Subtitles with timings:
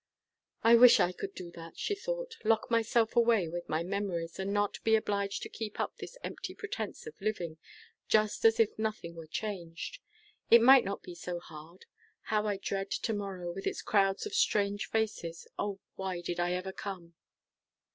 [0.63, 4.51] "I wish I could do that," she thought; "lock myself away with my memories, and
[4.51, 7.57] not be obliged to keep up this empty pretense of living,
[8.07, 9.99] just as if nothing were changed.
[10.49, 11.85] It might not be so hard.
[12.21, 15.47] How I dread to morrow, with its crowds of strange faces!
[15.59, 17.13] O, why did I ever come?"